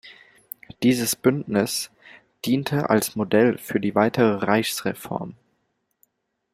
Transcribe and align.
Dieses 0.81 1.15
Bündnis 1.15 1.91
diente 2.43 2.89
als 2.89 3.15
Modell 3.15 3.59
für 3.59 3.79
die 3.79 3.93
weitere 3.93 4.43
Reichsreform. 4.43 5.35